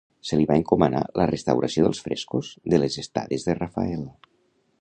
Se 0.27 0.37
li 0.37 0.45
va 0.51 0.55
encomanar 0.59 1.01
la 1.19 1.27
restauració 1.31 1.85
dels 1.87 2.01
frescos 2.07 2.51
de 2.75 2.83
les 2.85 3.01
Estades 3.07 3.47
de 3.51 3.59
Rafael. 3.63 4.09